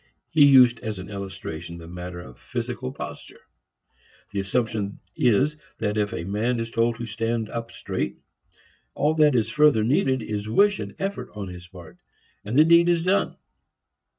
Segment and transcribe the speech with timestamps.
[0.31, 3.41] He used as an illustration the matter of physical posture;
[4.31, 8.17] the assumption is that if a man is told to stand up straight,
[8.95, 11.99] all that is further needed is wish and effort on his part,
[12.43, 13.35] and the deed is done.